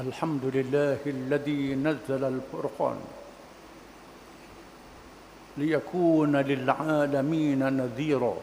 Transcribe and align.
الحمد 0.00 0.44
لله 0.44 0.98
الذي 1.06 1.74
نزل 1.74 2.24
الفرقان 2.24 3.00
ليكون 5.56 6.36
للعالمين 6.36 7.76
نذيرا. 7.76 8.34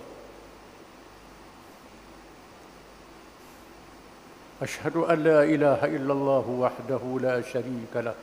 أشهد 4.62 4.98
أن 4.98 5.23
لا 5.23 5.43
إله 5.43 5.85
إلا 5.85 6.13
الله 6.13 6.45
وحده 6.49 7.20
لا 7.21 7.41
شريك 7.41 7.93
له. 7.95 8.16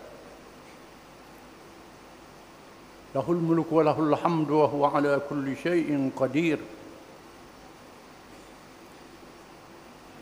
له 3.15 3.27
الملك 3.29 3.73
وله 3.73 4.01
الحمد 4.01 4.51
وهو 4.51 4.85
على 4.85 5.21
كل 5.31 5.57
شيء 5.57 6.11
قدير. 6.17 6.59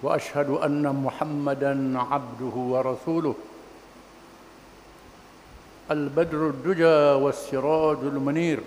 وأشهد 0.05 0.51
أن 0.51 0.85
محمدا 1.05 1.99
عبده 1.99 2.57
ورسوله. 2.57 3.35
البدر 5.91 6.49
الدجى 6.49 7.25
والسراج 7.25 7.99
المنير. 7.99 8.61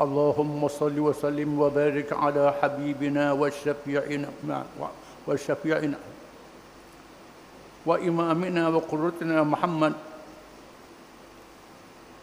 اللهم 0.00 0.68
صل 0.68 0.98
وسلم 0.98 1.60
وبارك 1.60 2.12
على 2.12 2.54
حبيبنا 2.62 3.32
وشفيعنا 3.32 4.66
وشفيعنا 5.28 5.98
وإمامنا 7.86 8.68
وقرتنا 8.68 9.42
محمد 9.42 9.92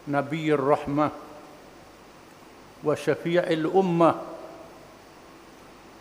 نبي 0.08 0.54
الرحمة 0.54 1.10
وشفيع 2.84 3.42
الأمة. 3.42 4.31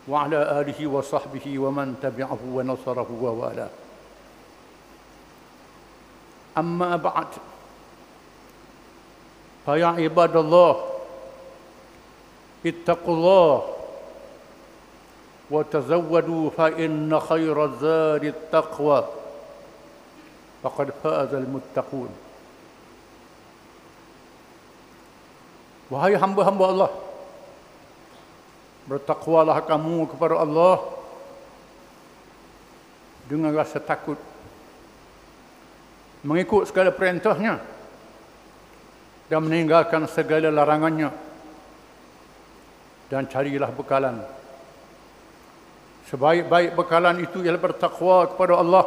وعلى 0.08 0.62
آله 0.62 0.88
وصحبه 0.88 1.60
ومن 1.60 1.96
تبعه 2.02 2.40
ونصره 2.54 3.10
ووالاه. 3.22 3.70
أما 6.58 6.96
بعد 6.96 7.28
فيا 9.66 9.86
عباد 9.86 10.36
الله 10.36 10.76
اتقوا 12.66 13.16
الله 13.16 13.56
وتزودوا 15.52 16.50
فإن 16.50 17.20
خير 17.20 17.66
الزاد 17.66 18.24
التقوى. 18.24 19.06
فقد 20.64 20.88
فاز 21.04 21.34
المتقون. 21.34 22.10
Wahai 25.92 26.16
hamba-hamba 26.16 26.66
Allah 26.72 26.90
Bertakwalah 28.90 29.62
kamu 29.66 30.10
kepada 30.14 30.42
Allah. 30.42 30.82
Dengan 33.30 33.54
rasa 33.54 33.78
takut. 33.78 34.18
Mengikut 36.22 36.70
segala 36.70 36.94
perintahnya. 36.94 37.62
Dan 39.30 39.48
meninggalkan 39.48 40.06
segala 40.10 40.50
larangannya. 40.54 41.10
Dan 43.10 43.28
carilah 43.28 43.70
bekalan. 43.74 44.22
Sebaik-baik 46.12 46.76
bekalan 46.76 47.24
itu 47.24 47.40
ialah 47.40 47.62
bertakwa 47.62 48.28
kepada 48.28 48.60
Allah. 48.60 48.86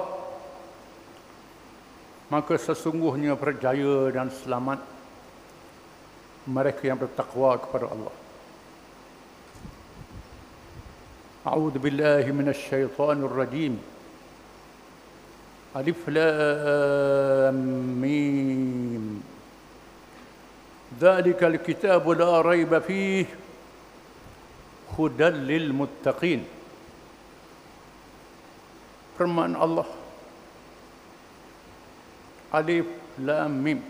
Maka 2.28 2.56
sesungguhnya 2.60 3.37
berjaya 3.37 4.12
dan 4.12 4.28
selamat 4.28 4.81
mereka 6.44 6.83
yang 6.84 7.00
bertakwa 7.00 7.56
kepada 7.56 7.88
Allah. 7.88 8.23
أعوذ 11.44 11.77
بالله 11.77 12.25
من 12.32 12.49
الشيطان 12.49 13.21
الرجيم. 13.28 13.77
ألف 15.77 16.09
لام 16.09 17.59
ميم. 18.00 19.21
ذلك 21.00 21.44
الكتاب 21.44 22.09
لا 22.09 22.41
ريب 22.41 22.72
فيه. 22.78 23.27
هدى 24.97 25.28
للمتقين. 25.28 26.44
فرمان 29.19 29.53
الله 29.60 29.88
ألف 32.54 32.87
لام 33.21 33.53
ميم 33.53 33.81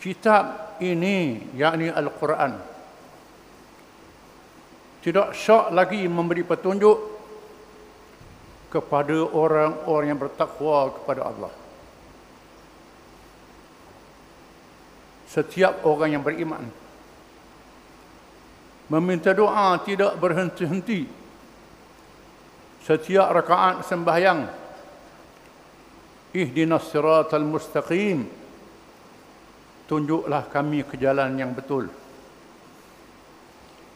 kitab 0.00 0.76
ini 0.80 1.44
yakni 1.56 1.92
Al-Quran. 1.92 2.69
Tidak 5.00 5.32
syak 5.32 5.72
lagi 5.72 6.04
memberi 6.04 6.44
petunjuk 6.44 6.98
kepada 8.70 9.16
orang-orang 9.34 10.06
yang 10.14 10.20
bertakwa 10.20 10.94
kepada 10.94 11.22
Allah 11.26 11.52
setiap 15.26 15.82
orang 15.86 16.14
yang 16.14 16.22
beriman 16.22 16.64
meminta 18.90 19.34
doa 19.34 19.78
tidak 19.82 20.14
berhenti-henti 20.18 21.06
setiap 22.86 23.28
rakaat 23.30 23.86
sembahyang 23.86 24.46
ihdinas 26.34 26.86
siratal 26.90 27.46
mustaqim 27.46 28.40
tunjuklah 29.90 30.46
kami 30.46 30.86
ke 30.86 30.94
jalan 30.94 31.34
yang 31.34 31.50
betul. 31.50 31.90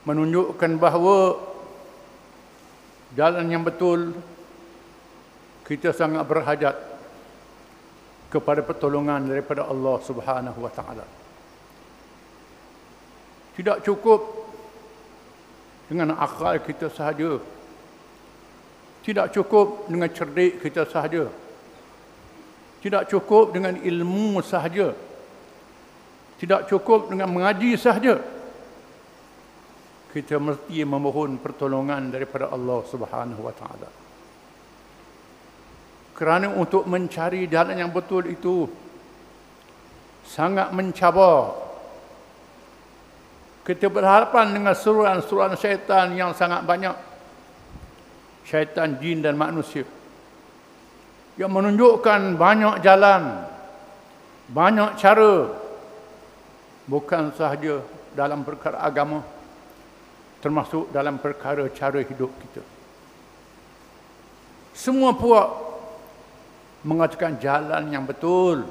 Menunjukkan 0.05 0.77
bahawa 0.77 1.41
jalan 3.17 3.47
yang 3.49 3.65
betul 3.65 4.13
kita 5.65 5.97
sangat 5.97 6.21
berhajat 6.29 6.77
kepada 8.29 8.61
pertolongan 8.61 9.25
daripada 9.25 9.65
Allah 9.65 9.97
Subhanahu 10.05 10.59
wa 10.61 10.73
taala. 10.73 11.07
Tidak 13.57 13.81
cukup 13.81 14.21
dengan 15.89 16.21
akal 16.21 16.61
kita 16.61 16.93
sahaja. 16.93 17.41
Tidak 19.05 19.27
cukup 19.33 19.89
dengan 19.89 20.11
cerdik 20.13 20.61
kita 20.61 20.85
sahaja. 20.85 21.33
Tidak 22.85 23.09
cukup 23.09 23.57
dengan 23.57 23.81
ilmu 23.81 24.45
sahaja 24.45 24.93
tidak 26.45 26.67
cukup 26.69 27.09
dengan 27.09 27.31
mengaji 27.31 27.79
sahaja 27.79 28.19
kita 30.15 30.39
mesti 30.39 30.87
memohon 30.87 31.43
pertolongan 31.43 32.15
daripada 32.15 32.47
Allah 32.55 32.87
Subhanahu 32.87 33.43
wa 33.43 33.51
taala. 33.51 33.91
Kerana 36.15 36.55
untuk 36.55 36.87
mencari 36.87 37.51
jalan 37.51 37.75
yang 37.75 37.91
betul 37.91 38.23
itu 38.31 38.71
sangat 40.23 40.71
mencabar. 40.71 41.67
Kita 43.67 43.91
berhadapan 43.91 44.55
dengan 44.55 44.79
seruan-seruan 44.79 45.59
syaitan 45.59 46.15
yang 46.15 46.31
sangat 46.31 46.63
banyak. 46.63 46.95
Syaitan 48.47 48.95
jin 49.03 49.19
dan 49.19 49.35
manusia. 49.35 49.83
Yang 51.35 51.51
menunjukkan 51.51 52.39
banyak 52.39 52.87
jalan 52.87 53.51
banyak 54.47 54.95
cara. 54.95 55.51
Bukan 56.87 57.35
sahaja 57.35 57.83
dalam 58.15 58.47
perkara 58.47 58.79
agama 58.79 59.34
termasuk 60.45 60.93
dalam 60.93 61.17
perkara 61.17 61.65
cara 61.73 62.05
hidup 62.05 62.29
kita. 62.29 62.61
Semua 64.77 65.17
puak 65.17 65.49
mengatakan 66.85 67.41
jalan 67.41 67.89
yang 67.89 68.05
betul. 68.05 68.69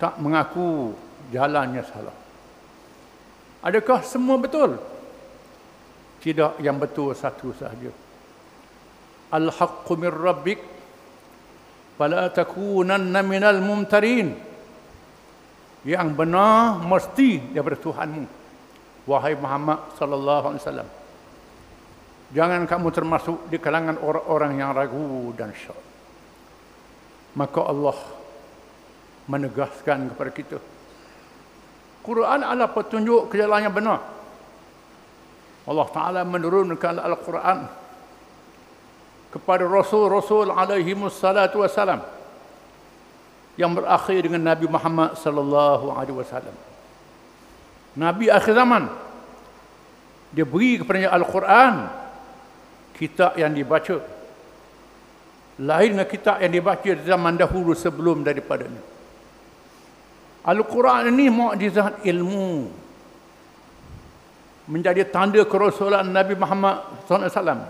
Tak 0.00 0.16
mengaku 0.16 0.96
jalannya 1.28 1.84
salah. 1.84 2.16
Adakah 3.60 4.00
semua 4.00 4.40
betul? 4.40 4.80
Tidak 6.24 6.56
yang 6.64 6.80
betul 6.80 7.12
satu 7.12 7.52
sahaja. 7.52 7.92
Al-haqqu 9.36 9.92
min 10.00 10.08
rabbik. 10.08 10.60
Fala 12.00 12.32
takunanna 12.32 13.20
minal 13.20 13.60
mumtarin. 13.60 14.32
Yang 15.84 16.08
benar 16.16 16.80
mesti 16.80 17.52
daripada 17.52 17.76
Tuhanmu 17.76 18.39
wahai 19.10 19.34
Muhammad 19.34 19.90
sallallahu 19.98 20.54
alaihi 20.54 20.62
wasallam 20.62 20.88
jangan 22.30 22.62
kamu 22.70 22.88
termasuk 22.94 23.36
di 23.50 23.58
kalangan 23.58 23.98
orang-orang 23.98 24.62
yang 24.62 24.70
ragu 24.70 25.34
dan 25.34 25.50
syak 25.50 25.74
maka 27.34 27.60
Allah 27.66 27.98
menegaskan 29.26 30.14
kepada 30.14 30.30
kita 30.30 30.58
Quran 32.06 32.40
adalah 32.46 32.70
petunjuk 32.70 33.34
ke 33.34 33.42
jalan 33.42 33.66
yang 33.66 33.74
benar 33.74 33.98
Allah 35.66 35.88
Ta'ala 35.90 36.20
menurunkan 36.22 36.98
Al-Quran 37.02 37.68
kepada 39.30 39.62
Rasul-Rasul 39.66 40.50
alaihi 40.50 40.96
wassalatu 40.98 41.62
wassalam 41.62 42.02
yang 43.54 43.76
berakhir 43.76 44.24
dengan 44.24 44.42
Nabi 44.50 44.66
Muhammad 44.66 45.14
sallallahu 45.20 45.94
alaihi 45.94 46.16
wasallam. 46.16 46.69
Nabi 47.98 48.30
akhir 48.30 48.54
zaman 48.54 48.86
dia 50.30 50.46
beri 50.46 50.78
kepada 50.78 51.10
Al-Quran 51.10 51.90
kitab 52.94 53.34
yang 53.34 53.50
dibaca 53.50 53.98
lain 55.60 55.88
dengan 55.92 56.08
kitab 56.08 56.40
yang 56.40 56.52
dibaca 56.54 56.88
di 56.88 57.04
zaman 57.04 57.36
dahulu 57.36 57.76
sebelum 57.76 58.24
daripadanya. 58.24 58.80
Al-Quran 60.40 61.12
ini 61.12 61.28
mukjizat 61.28 62.00
ilmu. 62.00 62.72
Menjadi 64.70 65.04
tanda 65.10 65.42
kerasulan 65.44 66.06
Nabi 66.08 66.38
Muhammad 66.38 67.04
SAW. 67.04 67.66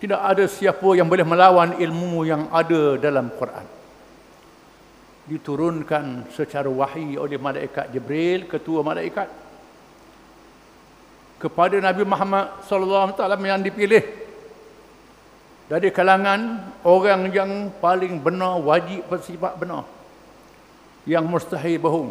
Tidak 0.00 0.16
ada 0.16 0.44
siapa 0.48 0.88
yang 0.96 1.06
boleh 1.06 1.22
melawan 1.22 1.76
ilmu 1.76 2.24
yang 2.24 2.48
ada 2.50 2.96
dalam 2.96 3.28
Quran. 3.36 3.79
Diturunkan 5.30 6.26
secara 6.34 6.66
wahyu 6.66 7.22
oleh 7.22 7.38
malaikat 7.38 7.94
Jibril, 7.94 8.50
ketua 8.50 8.82
malaikat. 8.82 9.30
Kepada 11.38 11.78
Nabi 11.78 12.02
Muhammad 12.02 12.66
SAW 12.66 13.14
yang 13.46 13.62
dipilih 13.62 14.02
dari 15.70 15.94
kalangan 15.94 16.66
orang 16.82 17.30
yang 17.30 17.70
paling 17.78 18.18
benar 18.18 18.58
wajib 18.58 19.06
bersifat 19.06 19.54
benar 19.54 19.86
yang 21.06 21.22
mustahil 21.22 21.78
bohong 21.78 22.10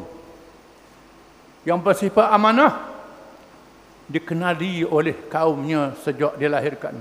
yang 1.68 1.75
bersifat 1.83 2.31
amanah 2.31 2.88
dikenali 4.07 4.88
oleh 4.88 5.27
kaumnya 5.27 5.92
sejak 6.00 6.39
dilahirkan 6.39 6.95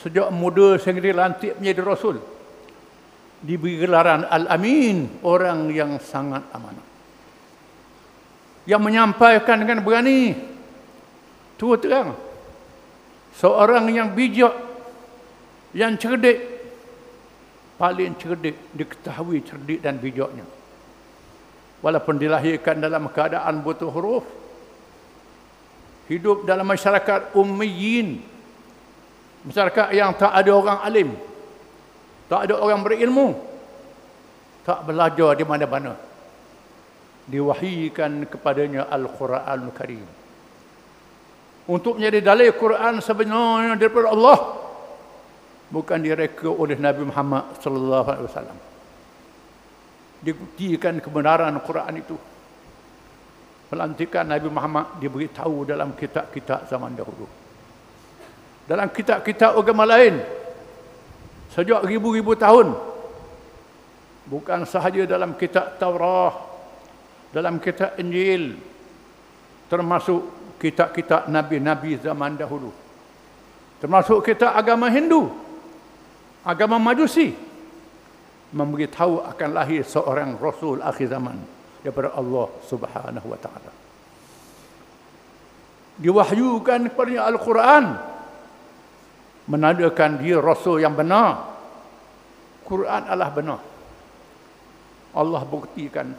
sejak 0.00 0.32
muda 0.32 0.80
sehingga 0.80 1.04
dilantik 1.04 1.60
menjadi 1.60 1.82
rasul 1.84 2.16
diberi 3.42 3.82
gelaran 3.82 4.24
al-amin 4.24 5.20
orang 5.26 5.68
yang 5.74 5.98
sangat 5.98 6.46
amanah. 6.54 6.86
Yang 8.64 8.82
menyampaikan 8.82 9.58
dengan 9.58 9.82
berani 9.82 10.32
tua 11.58 11.74
terang. 11.76 12.14
Seorang 13.34 13.90
yang 13.90 14.14
bijak 14.14 14.54
yang 15.74 15.98
cerdik 15.98 16.38
paling 17.74 18.14
cerdik 18.14 18.54
diketahui 18.70 19.42
cerdik 19.42 19.82
dan 19.82 19.98
bijaknya. 19.98 20.46
Walaupun 21.82 22.14
dilahirkan 22.14 22.78
dalam 22.78 23.10
keadaan 23.10 23.58
butuh 23.66 23.90
huruf 23.90 24.22
hidup 26.12 26.44
dalam 26.44 26.66
masyarakat 26.66 27.32
ummiyin 27.32 28.20
masyarakat 29.46 29.86
yang 29.94 30.12
tak 30.14 30.32
ada 30.34 30.50
orang 30.50 30.78
alim 30.82 31.08
tak 32.32 32.48
ada 32.48 32.56
orang 32.56 32.80
berilmu 32.80 33.36
tak 34.64 34.88
belajar 34.88 35.36
di 35.36 35.44
mana-mana 35.44 35.92
diwahyukan 37.28 38.32
kepadanya 38.32 38.88
Al-Quran 38.88 39.68
Karim 39.76 40.08
untuk 41.68 42.00
menjadi 42.00 42.24
dalil 42.24 42.50
Quran 42.56 42.98
sebenarnya 42.98 43.78
daripada 43.78 44.10
Allah 44.10 44.38
bukan 45.70 45.98
direka 46.02 46.50
oleh 46.50 46.74
Nabi 46.76 47.06
Muhammad 47.06 47.56
sallallahu 47.62 48.08
alaihi 48.12 48.28
wasallam. 48.28 48.58
Dibuktikan 50.22 51.00
kebenaran 51.02 51.56
Quran 51.64 51.94
itu. 51.98 52.16
Pelantikan 53.72 54.28
Nabi 54.28 54.52
Muhammad 54.52 55.00
diberitahu 55.00 55.64
dalam 55.64 55.96
kitab-kitab 55.96 56.68
zaman 56.68 56.92
dahulu. 56.92 57.24
Dalam 58.68 58.92
kitab-kitab 58.92 59.56
agama 59.56 59.88
lain 59.88 60.41
sejak 61.52 61.84
ribu-ribu 61.84 62.32
tahun 62.32 62.72
bukan 64.26 64.64
sahaja 64.64 65.04
dalam 65.04 65.36
kitab 65.36 65.76
Taurat, 65.76 66.32
dalam 67.30 67.60
kitab 67.60 67.94
Injil 68.00 68.56
termasuk 69.68 70.56
kitab-kitab 70.60 71.28
nabi-nabi 71.28 72.00
zaman 72.00 72.36
dahulu. 72.36 72.72
Termasuk 73.80 74.24
kitab 74.24 74.54
agama 74.54 74.86
Hindu 74.88 75.32
agama 76.46 76.78
majusi 76.78 77.34
memberitahu 78.52 79.24
akan 79.32 79.48
lahir 79.54 79.82
seorang 79.86 80.36
rasul 80.36 80.82
akhir 80.84 81.08
zaman 81.08 81.38
daripada 81.80 82.14
Allah 82.14 82.46
Subhanahu 82.68 83.26
wa 83.26 83.38
taala. 83.40 83.72
Diwahyukan 85.98 86.92
kepada 86.92 87.26
Al-Quran 87.28 87.84
menandakan 89.46 90.20
dia 90.22 90.38
rasul 90.38 90.78
yang 90.78 90.94
benar. 90.94 91.50
Quran 92.62 93.02
adalah 93.06 93.30
benar. 93.34 93.60
Allah 95.12 95.42
buktikan 95.44 96.14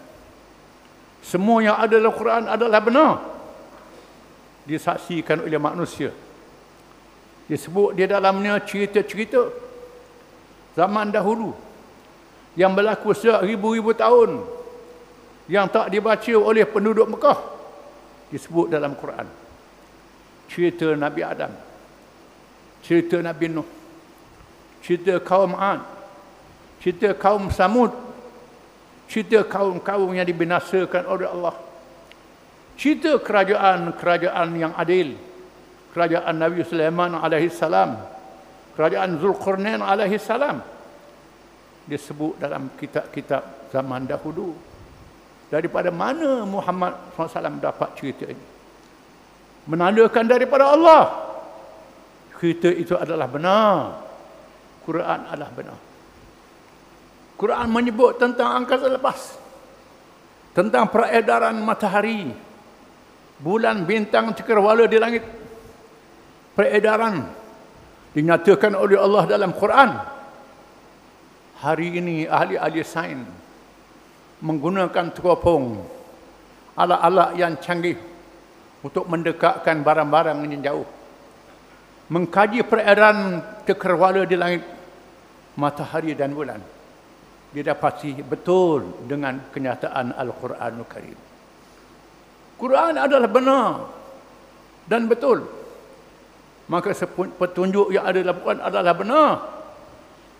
semua 1.23 1.63
yang 1.63 1.79
ada 1.79 1.95
dalam 1.95 2.11
Quran 2.13 2.43
adalah 2.51 2.81
benar. 2.83 3.13
Disaksikan 4.67 5.47
oleh 5.47 5.55
manusia. 5.55 6.11
Disebut 7.47 7.95
di 7.95 8.03
dalamnya 8.03 8.59
cerita-cerita 8.59 9.47
zaman 10.75 11.11
dahulu 11.15 11.55
yang 12.59 12.75
berlaku 12.75 13.15
sejak 13.15 13.39
ribu-ribu 13.43 13.95
tahun 13.95 14.43
yang 15.47 15.67
tak 15.67 15.91
dibaca 15.91 16.33
oleh 16.39 16.63
penduduk 16.63 17.07
Mekah 17.11 17.39
disebut 18.31 18.71
dalam 18.71 18.95
Quran 18.95 19.27
cerita 20.47 20.95
Nabi 20.95 21.21
Adam 21.21 21.51
cerita 22.83 23.23
Nabi 23.23 23.47
Nuh. 23.49 23.67
Cerita 24.83 25.15
kaum 25.23 25.55
Ad 25.55 25.93
cerita 26.83 27.15
kaum 27.15 27.47
Samud. 27.47 27.95
Cerita 29.07 29.47
kaum-kaum 29.47 30.11
yang 30.11 30.27
dibinasakan 30.27 31.07
oleh 31.07 31.31
Allah. 31.31 31.55
Cerita 32.75 33.15
kerajaan-kerajaan 33.23 34.49
yang 34.59 34.75
adil. 34.75 35.15
Kerajaan 35.95 36.35
Nabi 36.35 36.67
Sulaiman 36.67 37.15
alaihi 37.15 37.47
salam. 37.47 37.95
Kerajaan 38.75 39.15
Zulkarnain 39.23 39.79
alaihi 39.79 40.19
salam. 40.19 40.59
Disebut 41.87 42.41
dalam 42.41 42.73
kitab-kitab 42.75 43.71
zaman 43.71 44.03
dahulu. 44.03 44.57
Daripada 45.47 45.93
mana 45.93 46.43
Muhammad 46.43 47.13
SAW 47.13 47.61
dapat 47.61 47.89
cerita 47.93 48.25
ini? 48.25 48.45
Menandakan 49.69 50.25
daripada 50.25 50.73
Allah 50.73 51.22
cerita 52.43 52.67
itu 52.67 52.91
adalah 52.99 53.31
benar. 53.31 54.03
Quran 54.83 55.19
adalah 55.31 55.47
benar. 55.55 55.79
Quran 57.39 57.67
menyebut 57.71 58.19
tentang 58.19 58.59
angkasa 58.59 58.91
lepas. 58.91 59.39
Tentang 60.51 60.91
peredaran 60.91 61.55
matahari. 61.63 62.35
Bulan 63.39 63.87
bintang 63.87 64.35
cakrawala 64.35 64.91
di 64.91 64.99
langit. 64.99 65.23
Peredaran 66.51 67.31
dinyatakan 68.11 68.75
oleh 68.75 68.99
Allah 68.99 69.23
dalam 69.23 69.55
Quran. 69.55 70.03
Hari 71.63 71.87
ini 71.95 72.27
ahli-ahli 72.27 72.83
sains 72.83 73.23
menggunakan 74.43 75.15
teropong 75.15 75.79
alat-alat 76.75 77.39
yang 77.39 77.55
canggih 77.63 77.95
untuk 78.83 79.07
mendekatkan 79.07 79.79
barang-barang 79.79 80.43
yang 80.43 80.59
jauh. 80.59 80.87
Mengkaji 82.13 82.61
peredaran 82.61 83.41
cakrawala 83.65 84.29
di 84.29 84.37
langit 84.37 84.61
matahari 85.57 86.13
dan 86.13 86.37
bulan. 86.37 86.61
Didapati 87.49 88.21
betul 88.21 89.05
dengan 89.09 89.49
kenyataan 89.49 90.13
Al-Quranul 90.13 90.89
Karim. 90.89 91.19
Quran 92.57 92.95
adalah 92.95 93.29
benar 93.29 93.69
dan 94.87 95.09
betul 95.09 95.43
maka 96.71 96.95
petunjuk 97.39 97.91
yang 97.91 98.07
ada 98.07 98.23
dalam 98.23 98.39
Quran 98.39 98.59
adalah 98.63 98.93
benar 98.95 99.31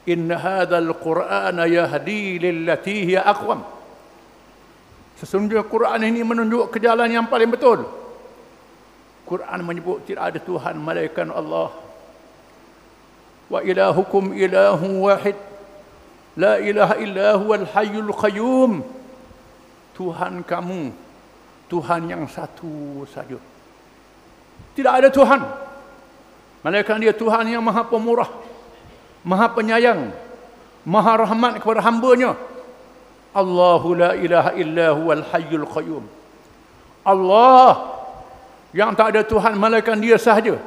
inna 0.08 0.36
hadzal 0.40 0.92
qur'ana 1.00 1.68
yahdi 1.68 2.40
lillati 2.40 3.12
hiya 3.12 3.28
aqwam 3.28 3.60
sesungguhnya 5.20 5.68
Quran 5.68 6.00
ini 6.08 6.24
menunjuk 6.24 6.72
ke 6.72 6.78
jalan 6.80 7.12
yang 7.12 7.28
paling 7.28 7.52
betul 7.52 7.84
Quran 9.24 9.60
menyebut 9.64 10.04
tidak 10.04 10.34
ada 10.34 10.40
tuhan 10.40 10.76
malaikat 10.78 11.32
Allah 11.32 11.72
wa 13.48 13.60
ilahukum 13.64 14.36
ilahu 14.36 15.08
wahid 15.08 15.38
la 16.40 16.60
ilaha 16.60 16.96
illa 17.00 17.28
huwal 17.40 17.66
hayyul 17.68 18.12
qayyum 18.14 18.84
Tuhan 19.94 20.42
kamu 20.42 20.90
Tuhan 21.70 22.02
yang 22.10 22.26
satu 22.26 23.06
saja 23.08 23.38
tidak 24.74 24.94
ada 25.00 25.10
Tuhan 25.14 25.42
Malaikat 26.64 26.96
dia 27.04 27.12
Tuhan 27.12 27.44
yang 27.52 27.60
maha 27.60 27.84
pemurah. 27.84 28.32
Maha 29.28 29.52
penyayang. 29.52 30.16
Maha 30.88 31.28
rahmat 31.28 31.60
kepada 31.60 31.84
hambanya. 31.84 32.40
Allahu 33.36 34.00
la 34.00 34.16
ilaha 34.16 34.56
illa 34.56 34.96
huwal 34.96 35.24
hayyul 35.28 35.68
qayyum. 35.68 36.04
Allah 37.04 37.93
yang 38.74 38.92
tak 38.98 39.14
ada 39.16 39.22
Tuhan 39.22 39.54
malaikat 39.56 39.96
dia 40.02 40.18
sahaja. 40.18 40.58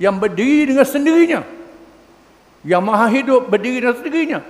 Yang 0.00 0.16
berdiri 0.16 0.72
dengan 0.72 0.88
sendirinya. 0.88 1.40
Yang 2.64 2.82
maha 2.82 3.06
hidup 3.12 3.42
berdiri 3.46 3.84
dengan 3.84 3.96
sendirinya. 4.00 4.40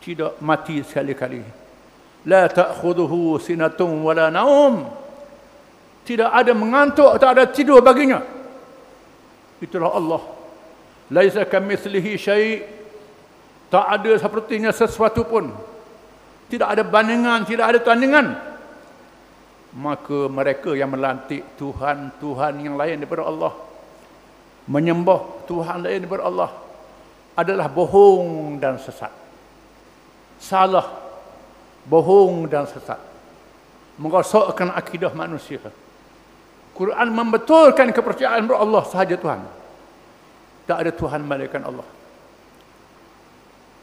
Tidak 0.00 0.32
mati 0.40 0.80
sekali-kali. 0.80 1.44
La 2.24 2.48
ta'khuduhu 2.48 3.36
sinatun 3.38 4.00
wala 4.00 4.32
naum. 4.32 4.88
Tidak 6.08 6.32
ada 6.32 6.56
mengantuk, 6.56 7.12
tak 7.20 7.36
ada 7.36 7.44
tidur 7.50 7.84
baginya 7.84 8.36
itulah 9.60 9.92
Allah 9.96 10.22
laisa 11.08 11.44
kamitslihi 11.48 12.12
syai 12.20 12.60
tak 13.72 13.84
ada 13.88 14.12
sepertinya 14.20 14.70
sesuatu 14.70 15.24
pun 15.24 15.48
tidak 16.52 16.76
ada 16.76 16.82
bandingan 16.84 17.48
tidak 17.48 17.72
ada 17.72 17.78
tandingan 17.80 18.36
maka 19.76 20.32
mereka 20.32 20.72
yang 20.72 20.88
melantik 20.88 21.44
Tuhan-Tuhan 21.60 22.64
yang 22.64 22.80
lain 22.80 22.96
daripada 23.04 23.28
Allah 23.28 23.52
menyembah 24.66 25.46
Tuhan 25.46 25.84
lain 25.84 26.08
daripada 26.08 26.24
Allah 26.26 26.50
adalah 27.36 27.68
bohong 27.68 28.56
dan 28.56 28.80
sesat. 28.80 29.12
Salah 30.40 30.88
bohong 31.84 32.48
dan 32.48 32.64
sesat. 32.64 32.98
Merosakkan 34.00 34.72
akidah 34.72 35.12
manusia. 35.12 35.60
Quran 36.76 37.08
membetulkan 37.12 37.88
kepercayaan 37.92 38.44
kepada 38.44 38.60
Allah 38.60 38.82
sahaja 38.88 39.14
Tuhan. 39.16 39.40
Tak 40.64 40.76
ada 40.82 40.90
Tuhan 40.92 41.20
malaikat 41.24 41.62
Allah. 41.62 41.88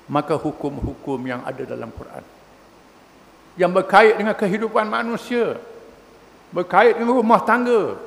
Maka 0.10 0.36
hukum-hukum 0.36 1.22
yang 1.24 1.42
ada 1.48 1.64
dalam 1.64 1.90
Quran 1.94 2.26
yang 3.54 3.70
berkait 3.70 4.18
dengan 4.18 4.34
kehidupan 4.34 4.90
manusia 4.90 5.62
berkait 6.54 6.96
dengan 6.96 7.18
rumah 7.18 7.42
tangga. 7.42 7.98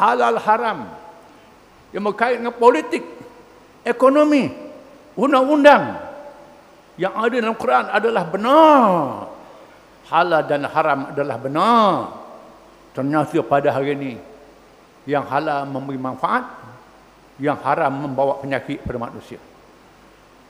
Halal 0.00 0.40
haram. 0.40 0.88
Yang 1.94 2.04
berkait 2.10 2.36
dengan 2.40 2.56
politik 2.56 3.04
ekonomi 3.86 4.50
undang-undang. 5.14 6.00
Yang 6.98 7.14
ada 7.14 7.36
dalam 7.38 7.56
Quran 7.60 7.84
adalah 7.92 8.24
benar. 8.26 8.88
Halal 10.10 10.42
dan 10.48 10.66
haram 10.66 11.00
adalah 11.14 11.36
benar. 11.38 11.90
Ternyata 12.96 13.38
pada 13.46 13.68
hari 13.70 13.94
ini 13.94 14.12
yang 15.04 15.22
halal 15.28 15.68
memberi 15.68 16.00
manfaat 16.00 16.44
yang 17.36 17.58
haram 17.60 17.92
membawa 18.08 18.40
penyakit 18.40 18.82
kepada 18.82 18.98
manusia. 18.98 19.38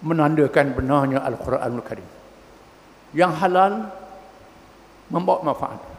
Menandakan 0.04 0.76
benarnya 0.76 1.24
Al-Quranul 1.24 1.84
Karim. 1.84 2.08
Yang 3.16 3.32
halal 3.40 3.72
membawa 5.08 5.52
manfaat 5.52 5.93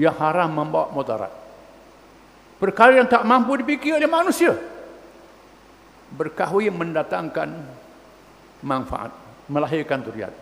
yang 0.00 0.16
haram 0.16 0.48
membawa 0.48 0.88
mudarat. 0.96 1.32
Perkara 2.56 2.96
yang 2.96 3.08
tak 3.08 3.20
mampu 3.28 3.60
dipikir 3.60 4.00
oleh 4.00 4.08
manusia. 4.08 4.56
Berkahwin 6.16 6.72
mendatangkan 6.72 7.52
manfaat. 8.64 9.12
Melahirkan 9.50 10.00
zuriat. 10.00 10.32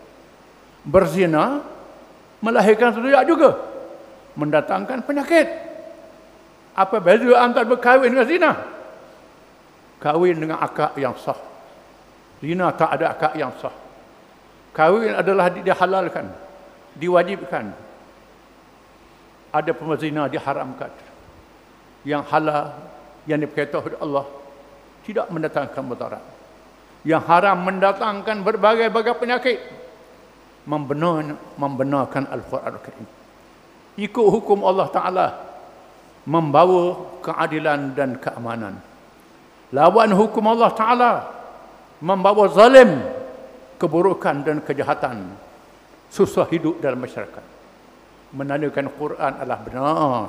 Berzina 0.87 1.67
melahirkan 2.39 2.95
zuriat 2.95 3.27
juga. 3.27 3.59
Mendatangkan 4.39 5.03
penyakit. 5.03 5.47
Apa 6.79 7.03
beza 7.03 7.35
antara 7.43 7.67
berkahwin 7.67 8.15
dengan 8.15 8.29
zina? 8.31 8.53
Kahwin 9.99 10.39
dengan 10.39 10.63
akak 10.63 10.95
yang 10.95 11.19
sah. 11.19 11.39
Zina 12.39 12.71
tak 12.71 12.95
ada 12.95 13.11
akak 13.11 13.35
yang 13.35 13.51
sah. 13.59 13.75
Kahwin 14.71 15.19
adalah 15.19 15.51
dihalalkan 15.51 16.31
diwajibkan 16.95 17.88
ada 19.53 19.73
pemazina 19.73 20.29
diharamkan. 20.29 20.93
Yang 22.05 22.23
halal 22.31 22.73
yang 23.29 23.39
diberkata 23.43 23.85
oleh 23.85 23.99
Allah 24.01 24.27
tidak 25.05 25.27
mendatangkan 25.33 25.83
mudarat. 25.85 26.25
Yang 27.05 27.23
haram 27.31 27.57
mendatangkan 27.65 28.37
berbagai-bagai 28.45 29.15
penyakit 29.17 29.59
membenar 30.69 31.37
membenarkan 31.57 32.29
Al-Quran 32.29 32.73
Al-Karim. 32.77 33.07
Ikut 33.99 34.27
hukum 34.31 34.63
Allah 34.63 34.89
Ta'ala 34.93 35.27
membawa 36.29 37.19
keadilan 37.25 37.97
dan 37.97 38.21
keamanan. 38.21 38.79
Lawan 39.73 40.13
hukum 40.13 40.45
Allah 40.45 40.71
Ta'ala 40.77 41.13
membawa 41.99 42.47
zalim 42.53 43.01
keburukan 43.81 44.45
dan 44.45 44.61
kejahatan. 44.61 45.33
Susah 46.09 46.45
hidup 46.49 46.81
dalam 46.81 47.01
masyarakat 47.01 47.58
menandakan 48.33 48.87
Quran 48.93 49.33
adalah 49.41 49.59
benar 49.63 50.25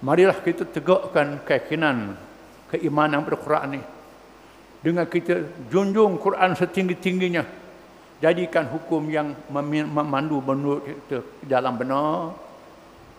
marilah 0.00 0.38
kita 0.40 0.64
tegakkan 0.64 1.40
keyakinan 1.44 2.16
keimanan 2.72 3.20
pada 3.26 3.36
Quran 3.36 3.68
ini 3.76 3.82
dengan 4.80 5.04
kita 5.04 5.44
junjung 5.68 6.16
Quran 6.16 6.56
setinggi-tingginya 6.56 7.44
jadikan 8.20 8.68
hukum 8.68 9.08
yang 9.08 9.32
memandu 9.52 10.40
menurut 10.40 10.84
kita 10.84 11.20
dalam 11.44 11.76
benar 11.76 12.32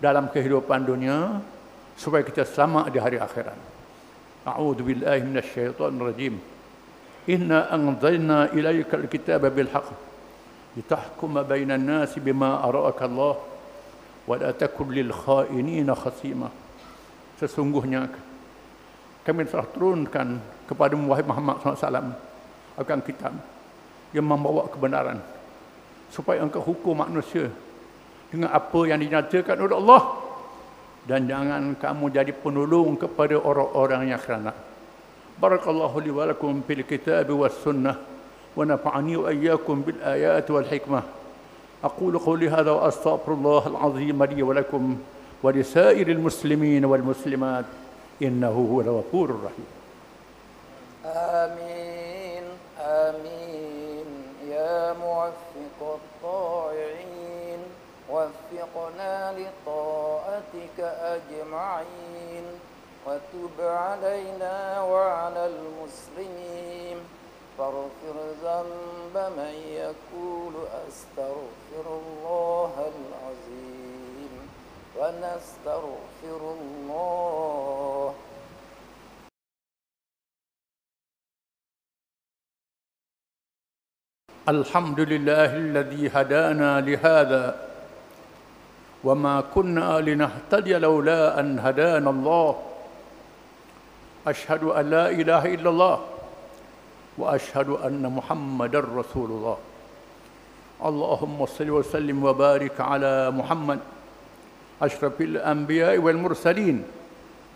dalam 0.02 0.30
kehidupan 0.34 0.82
dunia 0.82 1.42
supaya 1.94 2.26
kita 2.26 2.42
selamat 2.42 2.90
di 2.90 2.98
hari 2.98 3.22
akhirat. 3.22 3.54
A'udzu 4.42 4.82
billahi 4.82 5.22
minasyaitonir 5.22 6.02
rajim. 6.10 6.36
Inna 7.30 7.70
anzalna 7.70 8.50
ilaika 8.50 8.98
alkitaba 8.98 9.54
bil 9.54 9.70
haqq 9.70 9.94
litahkuma 10.74 11.46
bainan 11.46 11.86
nasi 11.86 12.18
bima 12.18 12.66
araka 12.66 13.06
Allah 13.06 13.38
wa 14.26 14.36
takun 14.54 14.94
lil 14.94 15.10
kha'inina 15.10 15.98
khasima. 15.98 16.50
Sesungguhnya 17.42 18.06
kami 19.26 19.46
telah 19.46 19.66
turunkan 19.70 20.42
kepada 20.66 20.94
Muhammad 20.98 21.62
SAW 21.62 22.14
akan 22.78 23.00
kitab 23.06 23.34
yang 24.14 24.26
membawa 24.26 24.66
kebenaran 24.70 25.22
supaya 26.12 26.44
engkau 26.44 26.60
hukum 26.62 26.98
manusia 26.98 27.48
dengan 28.28 28.52
apa 28.52 28.80
yang 28.88 29.00
dinyatakan 29.00 29.58
oleh 29.60 29.76
Allah 29.78 30.02
dan 31.08 31.26
jangan 31.26 31.74
kamu 31.80 32.06
jadi 32.14 32.32
penolong 32.36 33.00
kepada 33.00 33.36
orang-orang 33.40 34.14
yang 34.14 34.22
khianat. 34.22 34.54
Barakallahu 35.42 35.98
li 35.98 36.12
wa 36.14 36.30
lakum 36.30 36.62
fil 36.62 36.86
kitab 36.86 37.26
was 37.34 37.58
sunnah 37.66 37.98
wa 38.54 38.62
nafa'ani 38.62 39.18
wa 39.18 39.30
iyyakum 39.34 39.82
bil 39.82 39.98
ayat 40.04 40.46
wal 40.52 40.68
hikmah. 40.68 41.04
أقول 41.84 42.20
قولي 42.20 42.50
هذا 42.50 42.72
وأستغفر 42.72 43.34
الله 43.34 43.68
العظيم 43.68 44.24
لي 44.24 44.44
ولكم 44.44 44.98
ولسائر 45.44 46.08
المسلمين 46.08 46.86
والمسلمات 46.86 47.66
إنه 48.22 48.68
هو 48.72 48.82
الغفور 48.82 49.30
الرحيم. 49.30 49.66
آمين 51.06 52.44
آمين. 52.80 54.06
يا 54.50 54.94
موفق 54.94 55.80
الطائعين 55.82 57.60
وفقنا 58.10 59.34
لطاعتك 59.38 60.80
أجمعين 60.80 62.44
وتب 63.08 63.58
علينا 63.62 64.82
وعلى 64.82 65.46
المسلمين. 65.46 66.98
فاغفر 67.62 68.18
ذنب 68.44 69.16
من 69.38 69.54
يقول 69.70 70.54
أستغفر 70.88 71.86
الله 72.02 72.74
العظيم 72.94 74.34
ونستغفر 74.98 76.42
الله. 76.58 78.14
الحمد 84.50 85.00
لله 85.00 85.56
الذي 85.56 86.10
هدانا 86.10 86.82
لهذا 86.82 87.70
وما 89.04 89.42
كنا 89.42 90.00
لنهتدي 90.00 90.74
لولا 90.78 91.40
أن 91.40 91.60
هدانا 91.60 92.10
الله. 92.10 92.64
أشهد 94.28 94.64
أن 94.64 94.90
لا 94.90 95.10
إله 95.10 95.54
إلا 95.54 95.70
الله. 95.70 96.21
وأشهد 97.22 97.70
أن 97.70 98.02
محمد 98.02 98.76
رسول 98.76 99.30
الله 99.30 99.58
اللهم 100.86 101.46
صل 101.46 101.70
وسلم 101.70 102.24
وبارك 102.24 102.82
على 102.82 103.32
محمد 103.32 103.80
أشرف 104.82 105.22
الأنبياء 105.22 105.98
والمرسلين 105.98 106.84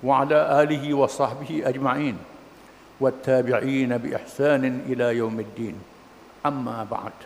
وعلى 0.03 0.61
آله 0.61 0.93
وصحبه 0.93 1.61
أجمعين 1.65 2.17
والتابعين 2.99 3.97
بإحسان 3.97 4.81
إلى 4.85 5.17
يوم 5.17 5.39
الدين. 5.39 5.75
أما 6.45 6.87
بعد 6.91 7.17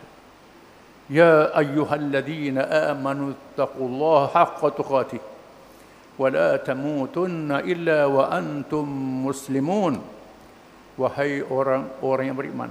يا 1.10 1.58
أيها 1.58 1.94
الذين 1.94 2.58
آمنوا 2.58 3.32
اتقوا 3.36 3.88
الله 3.88 4.26
حق 4.26 4.68
تقاته 4.68 5.18
ولا 6.18 6.56
تموتن 6.56 7.52
إلا 7.52 8.04
وأنتم 8.04 8.86
مسلمون. 9.26 10.19
Wahai 11.00 11.40
orang-orang 11.40 12.24
yang 12.28 12.36
beriman 12.36 12.70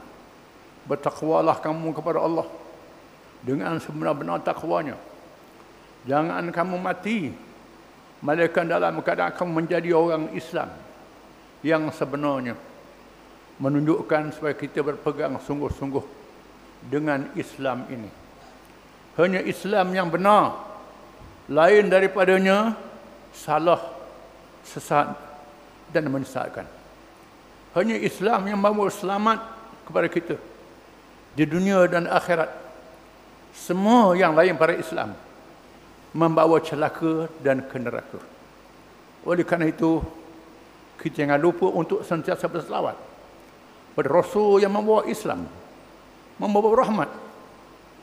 Bertakwalah 0.85 1.57
kamu 1.57 1.97
kepada 1.97 2.21
Allah 2.21 2.45
Dengan 3.41 3.81
sebenar-benar 3.81 4.45
takwanya. 4.45 4.93
Jangan 6.05 6.53
kamu 6.53 6.77
mati 6.77 7.33
Malaikat 8.21 8.69
dalam 8.69 9.01
keadaan 9.01 9.33
kamu 9.33 9.51
menjadi 9.65 9.89
orang 9.97 10.29
Islam 10.37 10.69
Yang 11.65 11.97
sebenarnya 11.97 12.53
Menunjukkan 13.57 14.37
supaya 14.37 14.53
kita 14.53 14.85
berpegang 14.85 15.41
sungguh-sungguh 15.41 16.05
Dengan 16.85 17.33
Islam 17.33 17.89
ini. 17.89 18.07
Hanya 19.17 19.41
Islam 19.41 19.89
yang 19.91 20.07
benar 20.13 20.69
lain 21.49 21.89
daripadanya 21.89 22.77
salah 23.33 23.81
sesat 24.61 25.17
dan 25.89 26.05
menyesatkan 26.05 26.78
Hanya 27.77 27.97
Islam 28.01 28.49
yang 28.49 28.57
membawa 28.57 28.89
selamat 28.89 29.39
kepada 29.85 30.07
kita 30.09 30.35
di 31.37 31.45
dunia 31.45 31.85
dan 31.85 32.09
akhirat. 32.09 32.49
Semua 33.53 34.13
yang 34.17 34.33
lain 34.33 34.57
pada 34.57 34.73
Islam 34.77 35.13
membawa 36.13 36.57
celaka 36.61 37.29
dan 37.41 37.61
ke 37.65 37.77
neraka. 37.77 38.17
Oleh 39.25 39.45
kerana 39.45 39.69
itu, 39.69 40.01
kita 40.97 41.25
jangan 41.25 41.39
lupa 41.41 41.69
untuk 41.69 42.01
sentiasa 42.01 42.49
berselawat 42.49 42.97
pada 43.93 44.09
Rasul 44.09 44.63
yang 44.63 44.73
membawa 44.73 45.05
Islam, 45.05 45.45
membawa 46.41 46.71
rahmat. 46.81 47.09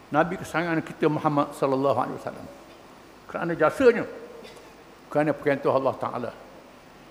Nabi 0.06 0.38
kesayangan 0.38 0.86
kita 0.86 1.10
Muhammad 1.10 1.50
sallallahu 1.58 1.98
alaihi 1.98 2.18
wasallam. 2.22 2.46
Kerana 3.26 3.52
jasanya, 3.58 4.04
kerana 5.10 5.34
perintah 5.34 5.74
Allah 5.74 5.94
Taala. 5.98 6.30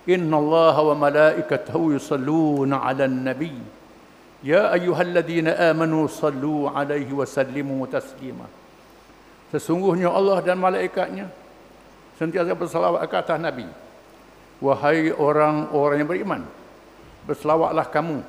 Allah 0.06 0.76
wa 0.78 0.94
malaikatahu 0.94 1.98
yusalluna 1.98 2.78
'alan 2.78 3.26
nabi. 3.26 3.50
Ya 4.46 4.70
ayyuhalladzina 4.70 5.58
amanu 5.74 6.06
sallu 6.06 6.70
'alaihi 6.70 7.10
wa 7.10 7.26
sallimu 7.26 7.82
taslima. 7.90 8.46
Sesungguhnya 9.50 10.10
Allah 10.10 10.38
dan 10.46 10.62
malaikatnya 10.62 11.26
sentiasa 12.18 12.54
bersalawat 12.54 13.02
ke 13.06 13.16
atas 13.18 13.38
Nabi. 13.38 13.66
Wahai 14.62 15.12
orang-orang 15.12 16.00
yang 16.00 16.08
beriman, 16.08 16.42
berselawatlah 17.28 17.86
kamu 17.92 18.24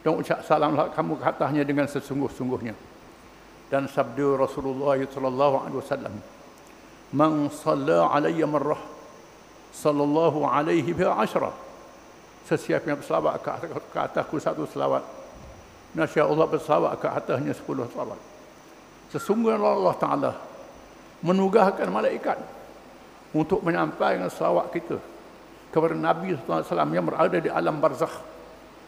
dan 0.00 0.12
ucap 0.16 0.40
salamlah 0.42 0.90
kamu 0.90 1.12
ke 1.20 1.24
atasnya 1.28 1.62
dengan 1.62 1.86
sesungguh-sungguhnya. 1.86 2.74
Dan 3.70 3.86
sabda 3.86 4.42
Rasulullah 4.42 4.98
sallallahu 4.98 5.54
alaihi 5.62 5.78
wasallam, 5.78 6.14
"Man 7.14 7.46
shalla 7.52 8.10
alayya 8.10 8.48
marrah 8.48 8.99
sallallahu 9.72 10.44
alaihi 10.46 10.90
bi 10.92 11.04
ashra." 11.06 11.50
Sesiapa 12.46 12.86
yang 12.90 12.98
berselawat 12.98 13.34
ke 13.94 13.98
atasku 13.98 14.42
satu 14.42 14.66
selawat, 14.66 15.06
nasya 15.94 16.26
Allah 16.26 16.46
berselawat 16.50 16.98
ke 16.98 17.06
atasnya 17.06 17.54
sepuluh 17.54 17.86
selawat. 17.94 18.18
Sesungguhnya 19.14 19.58
Allah 19.58 19.96
Taala 19.98 20.32
menugaskan 21.20 21.88
malaikat 21.90 22.38
untuk 23.30 23.62
menyampaikan 23.62 24.26
selawat 24.26 24.72
kita 24.74 24.98
kepada 25.70 25.94
Nabi 25.94 26.34
SAW 26.34 26.90
yang 26.90 27.06
berada 27.06 27.38
di 27.38 27.46
alam 27.46 27.78
barzakh 27.78 28.10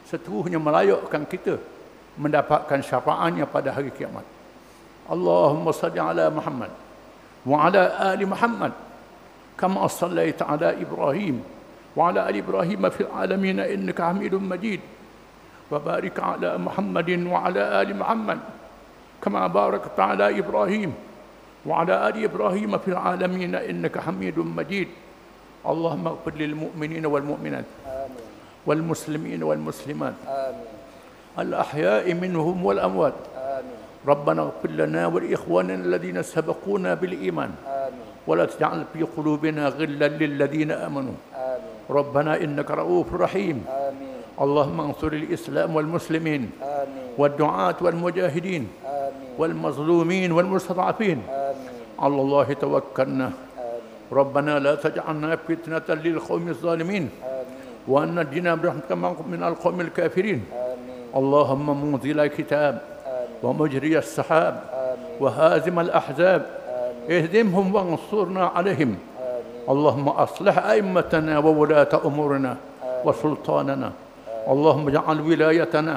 seterusnya 0.06 0.58
melayakkan 0.58 1.22
kita 1.28 1.62
mendapatkan 2.18 2.82
syafaatnya 2.82 3.46
pada 3.46 3.70
hari 3.70 3.94
kiamat 3.94 4.26
Allahumma 5.06 5.70
salli 5.70 6.02
ala 6.02 6.26
Muhammad 6.28 6.72
wa 7.46 7.56
ala 7.70 7.82
ali 8.12 8.26
Muhammad 8.26 8.74
كما 9.62 9.86
صليت 9.86 10.42
على 10.42 10.82
إبراهيم 10.82 11.36
وعلى 11.96 12.28
آل 12.28 12.36
إبراهيم 12.36 12.90
في 12.90 13.00
العالمين 13.00 13.60
إنك 13.60 14.02
حميد 14.02 14.34
مجيد 14.34 14.80
وبارك 15.70 16.20
على 16.20 16.58
محمد 16.58 17.10
وعلى 17.32 17.62
آل 17.82 17.96
محمد 17.96 18.38
كما 19.22 19.46
باركت 19.46 20.00
على 20.00 20.38
إبراهيم 20.38 20.90
وعلى 21.66 22.08
آل 22.08 22.24
إبراهيم 22.24 22.78
في 22.78 22.88
العالمين 22.88 23.54
إنك 23.54 23.98
حميد 23.98 24.38
مجيد 24.38 24.88
اللهم 25.66 26.06
اغفر 26.06 26.34
للمؤمنين 26.34 27.06
والمؤمنات 27.06 27.64
آمين. 27.86 28.22
والمسلمين 28.66 29.42
والمسلمات 29.42 30.14
آمين. 30.28 30.66
الأحياء 31.38 32.14
منهم 32.14 32.66
والأموات 32.66 33.14
آمين. 33.36 33.78
ربنا 34.06 34.42
اغفر 34.42 34.70
لنا 34.70 35.06
ولإخواننا 35.06 35.74
الذين 35.74 36.22
سبقونا 36.22 36.94
بالإيمان 36.94 37.50
آمين. 37.66 37.71
ولا 38.26 38.44
تجعل 38.44 38.84
في 38.92 39.02
قلوبنا 39.02 39.68
غلا 39.68 40.08
للذين 40.08 40.70
آمنوا. 40.70 41.14
آمين. 41.34 41.72
ربنا 41.90 42.36
إنك 42.36 42.70
رؤوف 42.70 43.14
رحيم. 43.14 43.64
آمين. 43.68 44.12
اللهم 44.40 44.80
انصر 44.80 45.06
الإسلام 45.06 45.76
والمسلمين. 45.76 46.50
آمين. 46.62 47.04
والدعاة 47.18 47.74
والمجاهدين. 47.80 48.68
آمين. 48.86 49.30
والمظلومين 49.38 50.32
والمستضعفين. 50.32 51.22
آمين. 51.28 51.70
على 51.98 52.20
الله 52.20 52.52
توكلنا. 52.52 53.26
آمين. 53.26 53.80
ربنا 54.12 54.58
لا 54.58 54.74
تجعلنا 54.74 55.36
فتنة 55.36 55.88
للقوم 55.94 56.48
الظالمين. 56.48 57.10
آمين. 57.24 57.88
ونجنا 57.88 58.54
برحمتك 58.54 58.92
من 59.26 59.42
القوم 59.42 59.80
الكافرين. 59.80 60.40
آمين. 60.52 61.16
اللهم 61.16 61.92
منزل 61.92 62.20
الكتاب 62.20 62.74
آمين. 63.06 63.38
ومجري 63.42 63.98
السحاب 63.98 64.54
آمين. 64.72 65.16
وهازم 65.20 65.80
الأحزاب 65.80 66.61
اهدمهم 67.10 67.74
وانصرنا 67.74 68.44
عليهم. 68.46 68.94
اللهم 69.68 70.08
أصلح 70.08 70.54
أئمتنا 70.58 71.38
وولاة 71.38 71.92
أمورنا 72.04 72.56
وسلطاننا. 73.04 73.90
اللهم 74.48 74.84
اجعل 74.88 75.18
ولايتنا 75.20 75.96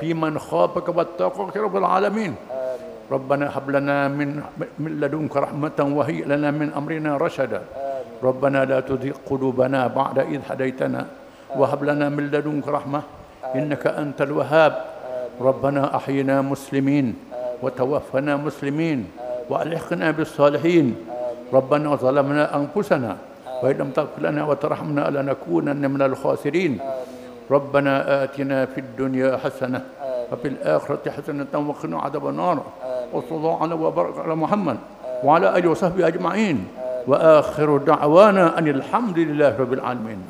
في 0.00 0.14
من 0.14 0.38
خافك 0.38 0.88
واتقاك 0.88 1.56
رب 1.56 1.76
العالمين. 1.76 2.34
ربنا 3.10 3.46
هب 3.58 3.70
لنا 3.70 4.08
من 4.08 4.42
من 4.78 4.92
لدنك 5.00 5.36
رحمة 5.36 5.78
وهيئ 5.78 6.24
لنا 6.26 6.50
من 6.50 6.74
أمرنا 6.74 7.16
رشدا. 7.16 7.62
ربنا 8.22 8.64
لا 8.64 8.80
تزغ 8.80 9.14
قلوبنا 9.30 9.86
بعد 9.86 10.18
إذ 10.18 10.40
هديتنا. 10.50 11.06
وهب 11.56 11.80
لنا 11.84 12.08
من 12.08 12.26
لدنك 12.34 12.66
رحمة. 12.68 13.02
إنك 13.54 13.86
أنت 13.86 14.18
الوهاب. 14.22 14.72
ربنا 15.40 15.96
أحينا 15.96 16.42
مسلمين 16.42 17.14
وتوفنا 17.62 18.36
مسلمين. 18.36 19.25
وألحقنا 19.50 20.10
بالصالحين. 20.10 20.96
ربنا 21.52 21.94
ظلمنا 21.94 22.56
أنفسنا 22.56 23.16
وإن 23.62 23.76
لم 23.76 23.90
تغفر 23.90 24.20
لنا 24.22 24.44
وترحمنا 24.44 25.10
لنكونن 25.10 25.90
من 25.90 26.02
الخاسرين. 26.02 26.78
ربنا 27.50 28.24
آتنا 28.24 28.66
في 28.66 28.78
الدنيا 28.80 29.36
حسنة 29.36 29.80
وفي 30.32 30.48
الآخرة 30.48 31.10
حسنة 31.10 31.52
وقنا 31.54 31.98
عذاب 31.98 32.28
النار. 32.28 32.58
وصلى 33.12 33.36
الله 33.38 33.62
على 33.62 33.74
وبارك 33.74 34.18
على 34.18 34.34
محمد 34.34 34.78
وعلى 35.24 35.58
آله 35.58 35.70
وصحبه 35.70 36.06
أجمعين. 36.06 36.66
وآخر 37.06 37.76
دعوانا 37.76 38.58
أن 38.58 38.66
الحمد 38.68 39.18
لله 39.18 39.54
رب 39.58 39.72
العالمين. 39.72 40.20